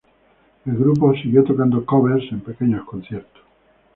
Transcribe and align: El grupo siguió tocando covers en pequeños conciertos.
El 0.65 0.77
grupo 0.77 1.13
siguió 1.13 1.43
tocando 1.43 1.85
covers 1.85 2.25
en 2.31 2.39
pequeños 2.41 2.87
conciertos. 2.87 3.43